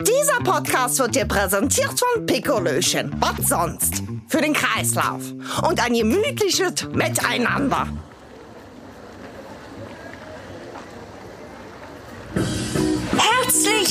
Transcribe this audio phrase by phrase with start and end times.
[0.00, 3.14] Dieser Podcast wird dir präsentiert von Picolöchen.
[3.20, 4.02] Was sonst?
[4.28, 5.22] Für den Kreislauf.
[5.68, 7.86] Und ein gemütliches Miteinander.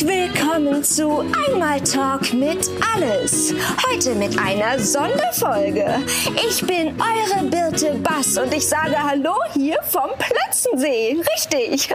[0.03, 3.53] Willkommen zu Einmal Talk mit Alles.
[3.87, 5.99] Heute mit einer Sonderfolge.
[6.49, 11.21] Ich bin eure Birte Bass und ich sage Hallo hier vom Plötzensee.
[11.35, 11.89] Richtig.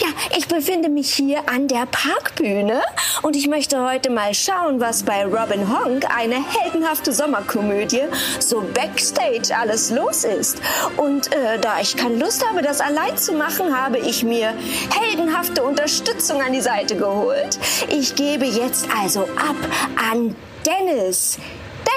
[0.00, 2.82] Ja, ich befinde mich hier an der Parkbühne
[3.22, 8.02] und ich möchte heute mal schauen, was bei Robin Honk, eine heldenhafte Sommerkomödie,
[8.40, 10.60] so backstage alles los ist.
[10.96, 14.52] Und äh, da ich keine Lust habe, das allein zu machen, habe ich mir
[14.98, 17.51] heldenhafte Unterstützung an die Seite geholt.
[17.88, 19.56] Ich gebe jetzt also ab
[19.96, 20.34] an
[20.66, 21.38] Dennis.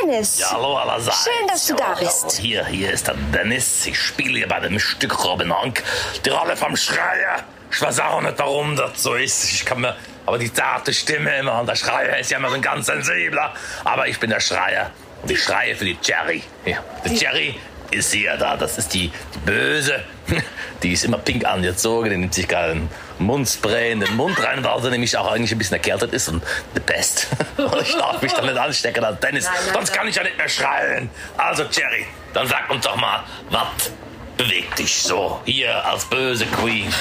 [0.02, 0.40] Dennis.
[0.40, 1.24] Ja, hallo allerseits.
[1.24, 2.32] Schön, dass du da bist.
[2.38, 3.86] Hier, hier ist der Dennis.
[3.86, 5.84] Ich spiele hier bei dem Stück Robin Honk
[6.26, 7.44] die Rolle vom Schreier.
[7.72, 9.52] Ich weiß auch nicht, warum das so ist.
[9.52, 9.96] Ich kann mir,
[10.26, 13.54] aber die zarte Stimme immer und der Schreier ist ja immer so ein ganz sensibler.
[13.84, 16.42] Aber ich bin der Schreier und ich schreie für die Jerry.
[16.66, 17.56] Ja, die Jerry
[17.92, 18.58] ist hier da.
[18.58, 20.04] Das ist die, die Böse.
[20.84, 22.10] Die ist immer pink angezogen.
[22.10, 25.52] Die nimmt sich gerade ein Mundspray in den Mund rein, weil sie nämlich auch eigentlich
[25.52, 27.28] ein bisschen erkältet ist und the best.
[27.82, 29.50] Ich darf mich dann nicht anstecken als Dennis.
[29.74, 31.10] Sonst kann ich ja nicht mehr schreien.
[31.38, 33.92] Also, Jerry, dann sag uns doch mal, was
[34.38, 36.94] bewegt dich so hier als böse Queen?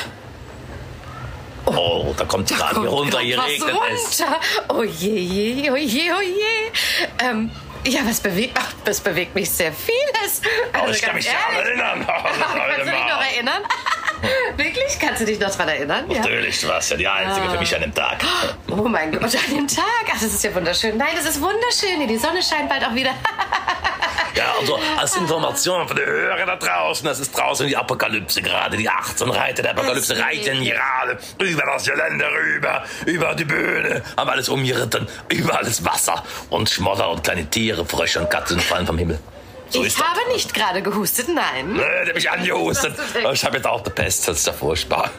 [1.67, 4.23] Oh, da kommt sie gerade runter, hier regnet es.
[4.69, 7.27] Oh je, je, oh je, oh je.
[7.27, 7.51] Ähm,
[7.87, 10.43] ja, was bewegt, ach, das bewegt mich sehr vieles.
[10.75, 12.07] Oh, ich kann mich daran erinnern.
[12.09, 12.13] Oh,
[12.67, 13.63] Kannst du dich noch erinnern?
[14.57, 14.99] Wirklich?
[15.01, 16.11] Kannst du dich noch daran erinnern?
[16.11, 16.19] Ja.
[16.19, 18.25] Natürlich, du warst ja die Einzige für mich an dem Tag.
[18.71, 19.85] Oh mein Gott, an dem Tag.
[20.07, 20.97] Ach, das ist ja wunderschön.
[20.97, 21.99] Nein, das ist wunderschön.
[21.99, 22.07] hier.
[22.07, 23.11] Die Sonne scheint bald auch wieder.
[24.37, 28.77] Ja, also als Information für die Hörer da draußen, das ist draußen die Apokalypse gerade.
[28.77, 34.31] Die 18 Reiter der Apokalypse reiten gerade über das Gelände rüber, über die Bühne, haben
[34.31, 38.99] alles umgeritten, überall ist Wasser und Schmodder und kleine Tiere, Frösche und Katzen fallen vom
[38.99, 39.21] Himmel.
[39.71, 40.07] So ich ist das.
[40.07, 41.73] habe nicht gerade gehustet, nein.
[41.73, 42.95] Nee, der hat mich angehustet.
[43.23, 43.31] Du?
[43.31, 45.11] Ich habe jetzt auch die Pest, das ist ja furchtbar.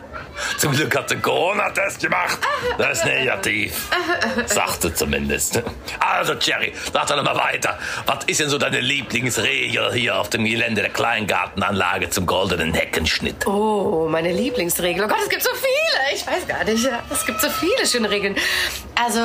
[0.57, 2.37] Zum Glück hat der Corona-Test gemacht.
[2.77, 3.89] Das ist negativ.
[4.45, 5.61] Sagte zumindest.
[5.99, 7.77] Also, Jerry, sag doch noch mal weiter.
[8.05, 13.47] Was ist denn so deine Lieblingsregel hier auf dem Gelände der Kleingartenanlage zum goldenen Heckenschnitt?
[13.47, 15.05] Oh, meine Lieblingsregel.
[15.05, 15.84] Oh Gott, es gibt so viele.
[16.13, 16.87] Ich weiß gar nicht.
[17.09, 18.35] Es gibt so viele schöne Regeln.
[18.95, 19.19] Also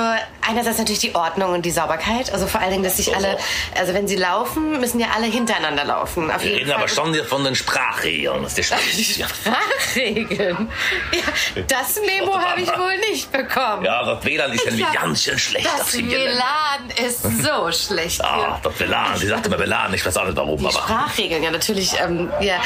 [0.46, 2.32] einerseits natürlich die Ordnung und die Sauberkeit.
[2.32, 3.36] Also vor allen Dingen, dass sich alle,
[3.78, 6.30] also wenn sie laufen, müssen ja alle hintereinander laufen.
[6.30, 7.04] Auf Wir reden aber Fall.
[7.04, 8.42] schon hier von den Sprachregeln.
[8.42, 10.68] Das ist Die ja Sprachregeln.
[11.12, 13.84] Ja, das Memo habe ich wohl nicht bekommen.
[13.84, 15.94] ja, das WLAN ist ja nämlich Ja, ganz schön schlecht Das.
[15.96, 18.24] WLAN ist so schlecht.
[18.24, 19.20] Ah, das WLAN.
[19.20, 19.94] Die sagte immer WLAN.
[19.94, 20.72] Ich weiß auch nicht warum, Die aber...
[20.72, 22.56] Sprachregeln, ja natürlich, ähm, ja,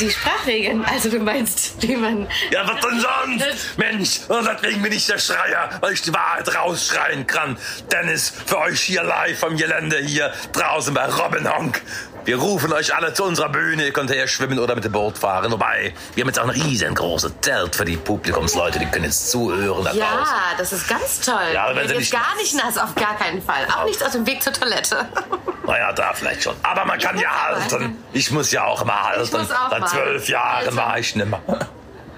[0.00, 2.26] die Sprachregeln, also du meinst, wie man...
[2.50, 3.41] Ja, was denn sonst?
[3.76, 7.56] Mensch, und deswegen bin ich der Schreier, weil ich die Wahrheit rausschreien kann.
[7.90, 11.82] Dennis, für euch hier live vom Gelände hier draußen bei Robin Honk.
[12.24, 13.84] Wir rufen euch alle zu unserer Bühne.
[13.84, 15.50] Ihr könnt hier schwimmen oder mit dem Boot fahren.
[15.50, 18.78] Wobei, wir haben jetzt auch ein riesengroßes Zelt für die Publikumsleute.
[18.78, 19.98] Die können jetzt zuhören da draußen.
[19.98, 21.34] Ja, das ist ganz toll.
[21.52, 23.66] Ja, wenn sie nicht- gar nicht nass, auf gar keinen Fall.
[23.76, 25.08] Auch nichts aus dem Weg zur Toilette.
[25.64, 26.56] Naja, da vielleicht schon.
[26.64, 27.96] Aber man kann ja halten.
[28.12, 29.30] Ich muss ja auch mal halten.
[29.30, 31.40] muss auch Seit zwölf Jahren war ich nicht mehr.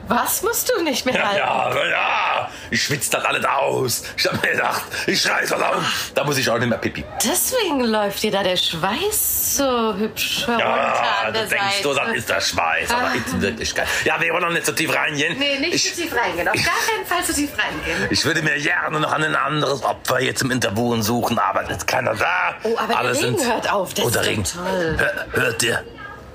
[0.09, 1.39] Was musst du nicht mehr Ja, halten?
[1.39, 4.03] ja, na ja, ich schwitze das alles aus.
[4.17, 5.83] Ich hab mir gedacht, ich schrei so laut,
[6.15, 7.05] da muss ich auch nicht mehr pipi.
[7.25, 11.83] Deswegen läuft dir da der Schweiß so hübsch herunter Ja, an der du denkst Seite.
[11.89, 13.13] du, das ist der Schweiß, aber Ah.
[13.15, 13.87] in Wirklichkeit.
[14.05, 15.39] Ja, wir wollen noch nicht so tief reingehen.
[15.39, 16.49] Nee, nicht ich, zu tief reingehen.
[16.49, 18.09] Auf gar keinen Fall zu tief reingehen.
[18.11, 21.71] ich würde mir gerne noch an ein anderes Opfer hier zum Interviewen suchen, aber es
[21.79, 22.55] ist keiner da.
[22.65, 23.95] Oh, aber der Alle Regen sind- hört auf.
[23.95, 24.45] Das oh, der Regen.
[24.45, 24.97] toll.
[24.99, 25.83] Hör, hört ihr?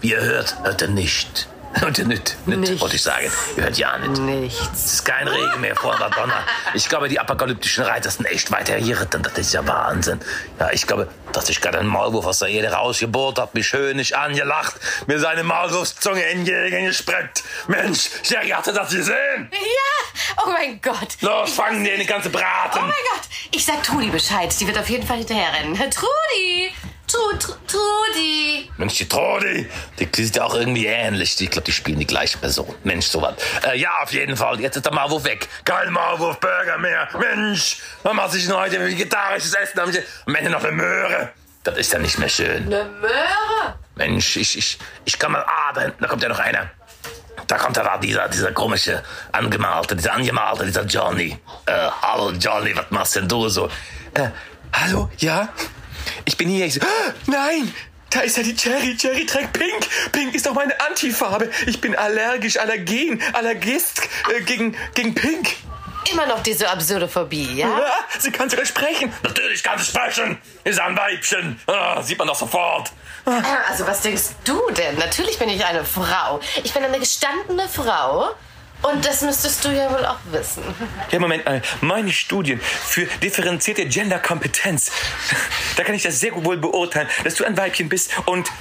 [0.02, 1.48] Wie ihr hört, hört ihr nicht.
[1.98, 2.38] Ihr nicht?
[2.48, 3.32] Nicht, wollte ich sagen.
[3.56, 4.22] Ihr hört ja nicht.
[4.22, 4.70] Nichts.
[4.74, 6.44] Es ist kein Regen mehr vor der Donner.
[6.74, 9.22] Ich glaube, die apokalyptischen Reiter sind echt weiter geritten.
[9.22, 10.20] Das ist ja Wahnsinn.
[10.60, 13.98] Ja, ich glaube, dass sich gerade ein Maulwurf aus der Erde rausgebohrt hat, mich schön
[13.98, 14.76] nicht angelacht,
[15.08, 17.44] mir seine Maulwurfszunge entgegengespreckt.
[17.68, 19.52] Mensch, Jerry hatte das gesehen.
[19.52, 20.44] Ja!
[20.44, 21.18] Oh mein Gott!
[21.22, 22.80] Los, fangen den die ganze Braten.
[22.80, 23.30] Oh mein Gott!
[23.52, 24.54] Ich sag Trudi Bescheid.
[24.60, 25.76] Die wird auf jeden Fall hinterherrennen.
[25.92, 26.72] Trudi!
[27.10, 28.70] Tru, Tru, Trudi!
[28.78, 29.68] Mensch, die Trodi,
[29.98, 31.42] die sieht ja auch irgendwie ähnlich.
[31.42, 32.76] Ich glaube, die spielen die gleiche Person.
[32.84, 33.34] Mensch, sowas.
[33.66, 34.60] Äh, ja, auf jeden Fall.
[34.60, 35.48] Jetzt ist der Maulwurf weg.
[35.66, 37.08] Kein Maulwurf-Burger mehr.
[37.18, 39.80] Mensch, was macht sich denn heute vegetarisches Essen?
[39.80, 39.92] Am
[40.28, 41.30] Am Ende noch eine Möhre.
[41.64, 42.68] Das ist ja nicht mehr schön.
[42.68, 43.80] Eine Möhre!
[43.96, 45.44] Mensch, ich, ich, ich kann mal.
[45.48, 46.70] Ah, da hinten, da kommt ja noch einer.
[47.48, 49.02] Da kommt ja da dieser, dieser komische,
[49.32, 51.40] angemalte, dieser angemalte, dieser Johnny.
[51.66, 53.68] Äh, hallo Johnny, was machst denn du so?
[54.14, 54.30] Äh,
[54.74, 55.50] hallo, ja?
[56.26, 56.66] Ich bin hier.
[56.66, 57.74] Ich so, ah, nein!
[58.10, 58.98] Da ist ja die Cherry.
[58.98, 59.88] Cherry trägt pink.
[60.12, 61.50] Pink ist doch meine Antifarbe.
[61.68, 64.02] Ich bin allergisch, allergen, allergist
[64.36, 65.56] äh, gegen, gegen pink.
[66.12, 67.68] immer noch diese absurde Phobie, ja?
[67.68, 69.14] Ja, sie kann sogar sprechen.
[69.22, 70.38] Natürlich kann sie sprechen.
[70.64, 71.60] Ist ein Weibchen.
[71.68, 72.92] Ah, sieht man doch sofort.
[73.70, 74.98] Also, was denkst du denn?
[74.98, 76.40] Natürlich bin ich eine Frau.
[76.64, 78.32] Ich bin eine gestandene Frau.
[78.82, 80.64] Und das müsstest du ja wohl auch wissen.
[81.12, 81.62] Ja, Moment mal.
[81.82, 84.92] Meine Studien für differenzierte Genderkompetenz.
[85.76, 88.52] Da kann ich das sehr wohl beurteilen, dass du ein Weibchen bist und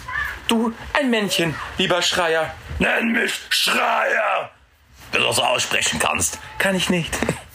[0.46, 2.54] du ein Männchen, lieber Schreier.
[2.78, 4.50] Nenn mich Schreier.
[5.10, 6.38] Wenn du das aussprechen kannst.
[6.58, 7.12] Kann ich nicht.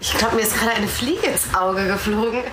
[0.00, 2.44] Ich glaube, mir ist gerade eine Fliege ins Auge geflogen.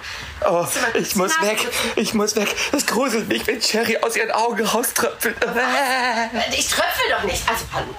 [0.50, 0.66] Oh,
[0.96, 1.60] ich muss weg.
[1.96, 2.48] Ich muss weg.
[2.72, 5.38] Das gruselt mich, wenn Cherry aus ihren Augen rauströpfelt.
[6.58, 7.48] Ich tröpfel doch nicht.
[7.48, 7.96] Also, hallo.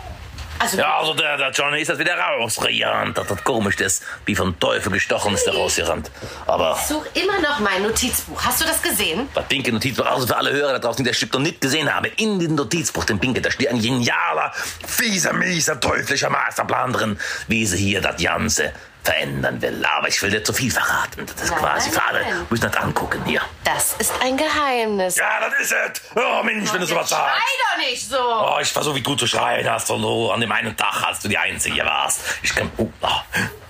[0.58, 3.18] Also, Ja, also der, der Johnny ist das wieder rausgerannt.
[3.18, 6.10] Das hat komisch, der ist wie vom Teufel gestochen, ist der rausgerannt.
[6.46, 8.42] Aber such immer noch mein Notizbuch.
[8.44, 9.28] Hast du das gesehen?
[9.34, 11.94] das pinke Notizbuch, also für alle Hörer da draußen, die das Stück noch nicht gesehen
[11.94, 14.52] haben, in dem Notizbuch, dem pinke, da steht ein genialer,
[14.86, 17.18] fieser, mieser, teuflischer Masterplan drin,
[17.48, 18.72] wie sie hier das Ganze
[19.06, 19.84] verändern will.
[19.96, 21.24] Aber ich will dir zu viel verraten.
[21.26, 22.20] Das ist Nein, quasi nein, alle.
[22.20, 22.46] nein.
[22.50, 23.40] Müssen das angucken hier.
[23.64, 25.16] Das ist ein Geheimnis.
[25.16, 26.02] Ja, das ist es.
[26.14, 27.42] Oh, Mensch, wenn du sowas Schrei sagst.
[27.72, 28.18] doch nicht so.
[28.18, 31.20] Oh, ich versuche, wie gut zu schreien hast und so an dem einen Tag, als
[31.20, 32.20] du die Einzige warst.
[32.42, 33.22] Ich kann, oh, ah,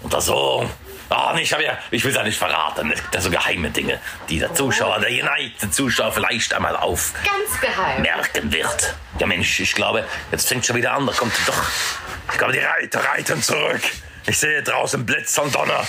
[0.03, 0.69] oder so.
[1.09, 2.91] Ah, nee, ich, ja, ich will ja nicht verraten.
[2.91, 7.29] Es gibt ja so geheime Dinge, die der Zuschauer, der geneigte Zuschauer vielleicht einmal aufmerken
[7.47, 8.53] Ganz geheim.
[8.53, 8.95] wird.
[9.19, 11.07] Ja, Mensch, ich glaube, jetzt fängt schon wieder an.
[11.07, 11.63] Da kommt doch.
[12.33, 13.83] Ich glaube, die Reiter reiten zurück.
[14.27, 15.87] Ich sehe draußen Blitz und Donner.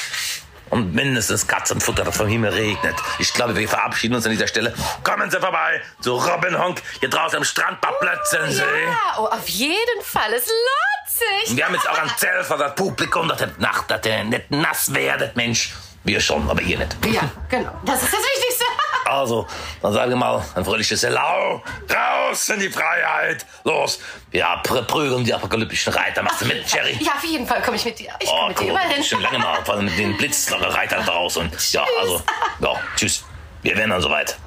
[0.69, 2.95] Und mindestens Katzenfutter, das vom Himmel regnet.
[3.19, 4.73] Ich glaube, wir verabschieden uns an dieser Stelle.
[5.01, 8.63] Kommen Sie vorbei zu Robin Honk, hier draußen am Strand bei Plötzensee.
[8.63, 10.33] Ja, oh, auf jeden Fall.
[10.33, 11.51] Es lohnt sich.
[11.51, 14.23] Und wir haben jetzt auch ein Zelt für das Publikum, dass die Nacht dass ihr
[14.25, 15.73] nicht nass werdet, Mensch.
[16.03, 16.95] Wir schon, aber ihr nicht.
[17.05, 17.71] Ja, genau.
[17.85, 18.36] Das ist das Wichtigste.
[19.09, 19.47] Also,
[19.81, 21.61] dann sagen wir mal ein fröhliches Hello.
[21.89, 23.45] Raus in die Freiheit.
[23.63, 23.99] Los,
[24.31, 26.23] wir prü- prügeln die apokalyptischen Reiter.
[26.23, 26.97] Machst du mit, Jerry?
[26.99, 28.11] Ja, auf jeden Fall komme ich mit dir.
[28.19, 28.69] Ich komme Oh, mit dir cool.
[28.71, 29.03] überall hin.
[29.03, 31.37] Schon lange mal, vor allem mit den Blitzreitern draus.
[31.37, 32.21] Und ja, also,
[32.59, 33.23] ja, tschüss.
[33.63, 34.37] Wir werden dann soweit.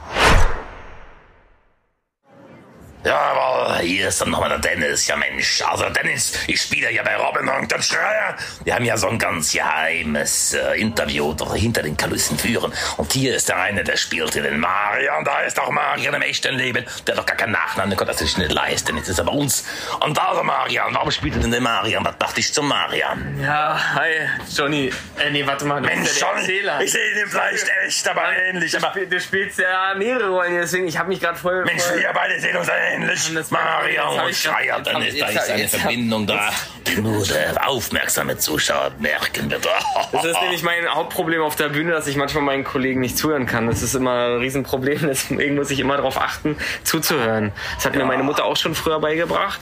[3.03, 5.07] Jawohl, hier ist dann nochmal der Dennis.
[5.07, 5.63] Ja, Mensch.
[5.63, 8.37] Also, Dennis, ich spiele ja bei Robin und den Schreier.
[8.65, 12.73] Wir haben ja so ein ganz geheimes äh, Interview doch hinter den Kulissen führen.
[12.99, 15.25] Und hier ist der eine, der spielte den Marian.
[15.25, 16.85] Da ist auch Marian im echten Leben.
[17.07, 18.95] Der hat doch gar keinen Nachnamen, der konnte das sich nicht leisten.
[18.99, 19.65] Jetzt ist er bei uns.
[20.01, 20.95] Und da ist er Marian.
[20.95, 22.05] Warum spielt er denn den Marian?
[22.05, 23.41] Was macht dich zum Marian?
[23.41, 24.11] Ja, hi,
[24.55, 24.93] Johnny.
[25.19, 25.81] Äh, nee, warte mal.
[25.81, 26.83] Mensch, Johnny, Erzähler.
[26.83, 28.73] ich sehe ihn vielleicht echt, aber ähnlich.
[28.73, 31.65] Du, Aber du spielst ja mehrere Rollen, deswegen, ich habe mich gerade voll...
[31.65, 32.90] Mensch, voll wir beide sehen uns ähnlich.
[33.35, 35.77] Das- Marian jetzt hab und ich grad- Schreier, dann ist da jetzt ist eine jetzt
[35.77, 36.51] Verbindung da,
[36.85, 39.67] der aufmerksame Zuschauer merken wird.
[40.13, 43.47] Das ist nämlich mein Hauptproblem auf der Bühne, dass ich manchmal meinen Kollegen nicht zuhören
[43.47, 43.67] kann.
[43.67, 47.53] Das ist immer ein Riesenproblem, deswegen muss ich immer darauf achten, zuzuhören.
[47.77, 49.61] Das hat mir meine Mutter auch schon früher beigebracht.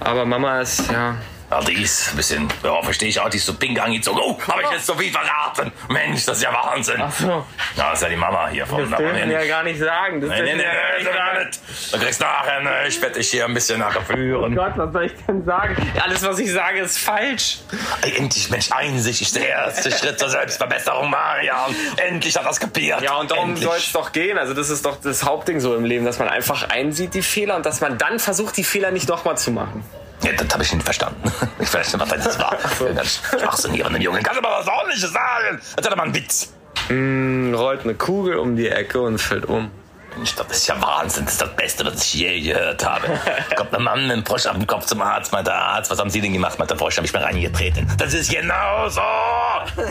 [0.00, 1.16] Aber Mama ist, ja...
[1.50, 4.20] Ja, die ist ein bisschen, ja, verstehe ich auch, die ist so pink angezogen.
[4.22, 5.72] Oh, habe ich jetzt so viel verraten?
[5.88, 7.00] Mensch, das ist ja Wahnsinn.
[7.00, 7.26] Ach so.
[7.74, 10.20] Ja, das ist ja die Mama hier von Das dürfen wir ja gar nicht sagen.
[10.20, 10.66] Das Nein, nein, nein,
[11.04, 11.60] nein, nein, nicht.
[11.94, 14.54] Du kriegst nachher, ne, ich werde dich hier ein bisschen nachher führen.
[14.54, 15.74] Gott, was soll ich denn sagen?
[16.04, 17.60] Alles, was ich sage, ist falsch.
[18.02, 21.74] Ey, endlich, Mensch, Einsicht ist der erste Schritt zur Selbstverbesserung, Marian.
[21.96, 23.00] Endlich hat das kapiert.
[23.00, 24.36] Ja, und darum soll es doch gehen.
[24.36, 27.56] Also das ist doch das Hauptding so im Leben, dass man einfach einsieht die Fehler
[27.56, 29.82] und dass man dann versucht, die Fehler nicht nochmal zu machen.
[30.28, 31.32] Ja, das habe ich nicht verstanden.
[31.60, 32.56] Ich weiß nicht, was das war.
[32.94, 34.22] Ganz faszinierenden Jungen.
[34.22, 35.60] Kannst du mal was ordentliches sagen?
[35.76, 36.52] Erzähl doch mal einen Witz.
[36.86, 39.70] Hm, rollt eine Kugel um die Ecke und fällt um.
[40.16, 41.24] Mensch, das ist ja Wahnsinn.
[41.24, 43.06] Das ist das Beste, was ich je gehört habe.
[43.56, 45.32] Kommt ein Mann mit einem Frosch auf dem Kopf zum Arzt.
[45.32, 46.58] Meint der Arzt, was haben Sie denn gemacht?
[46.58, 47.90] Meint der Frosch, hab ich mir reingetreten.
[47.98, 49.00] Das ist genau so.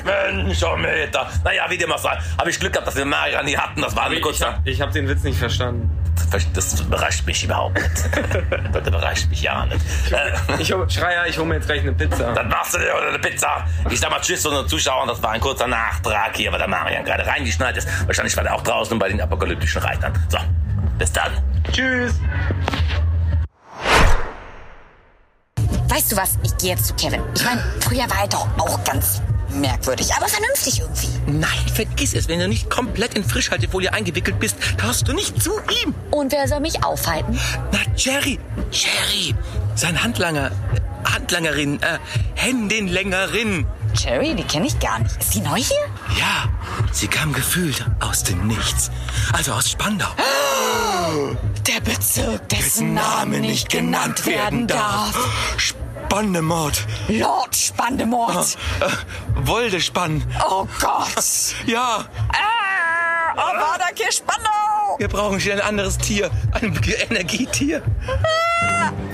[0.06, 1.28] Mensch, oh Meter.
[1.44, 2.18] Naja, wie dem auch sei.
[2.38, 3.82] Habe ich Glück gehabt, dass wir Marian nie hatten.
[3.82, 4.54] Das war ein Ich kurzer...
[4.54, 5.90] hab, ich hab den Witz nicht verstanden.
[6.54, 8.10] Das überrascht mich überhaupt nicht.
[8.74, 9.80] Das überrascht mich ja nicht.
[10.12, 12.34] Äh, Ich hol, Schreier, ich hol mir jetzt gleich eine Pizza.
[12.34, 13.66] Dann machst du dir oder eine Pizza.
[13.90, 15.08] Ich sag mal Tschüss zu unseren Zuschauern.
[15.08, 17.88] Das war ein kurzer Nachtrag hier, weil der Marian gerade reingeschneit ist.
[18.08, 20.12] Wahrscheinlich war er auch draußen bei den apokalyptischen Reitern.
[20.30, 20.40] So,
[20.98, 21.32] bis dann.
[21.72, 22.20] Tschüss.
[25.90, 26.38] Weißt du was?
[26.44, 27.22] Ich gehe jetzt zu Kevin.
[27.36, 31.10] Ich meine, früher war er doch auch ganz merkwürdig, aber vernünftig irgendwie.
[31.28, 32.28] Nein, vergiss es.
[32.28, 35.52] Wenn du nicht komplett in Frischhaltefolie eingewickelt bist, darfst du nicht zu
[35.84, 35.94] ihm.
[36.12, 37.40] Und wer soll mich aufhalten?
[37.72, 38.40] Na, Jerry.
[38.72, 39.36] Jerry.
[39.76, 40.48] Sein Handlanger.
[40.48, 41.82] äh, Handlangerin.
[41.82, 42.00] Äh,
[42.36, 43.66] Händinlängerin.
[43.96, 45.16] Cherry, die kenne ich gar nicht.
[45.18, 46.20] Ist sie neu hier?
[46.20, 46.50] Ja,
[46.92, 48.92] sie kam gefühlt aus dem Nichts.
[49.34, 50.08] Also aus Spandau.
[51.68, 55.16] Der Bezirk, dessen Name nicht genannt werden darf.
[56.18, 56.84] Spandemord.
[57.10, 58.58] Lord Spandemort.
[58.80, 58.90] Äh,
[59.48, 60.24] Woldespann.
[60.50, 61.14] Oh Gott.
[61.68, 64.98] Ja, Ah, Avada Spandau.
[64.98, 66.32] wir brauchen schon ein anderes Tier.
[66.54, 66.74] Ein
[67.12, 67.84] Energietier.
[68.08, 69.07] Diese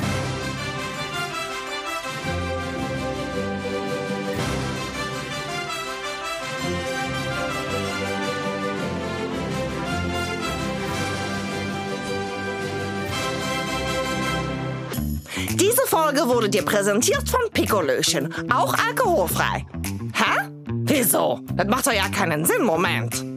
[16.13, 19.65] Folge wurde dir präsentiert von Picolöchen, auch alkoholfrei.
[20.13, 20.47] Hä?
[20.85, 21.39] Wieso?
[21.55, 23.32] Das macht doch ja keinen Sinn, Moment.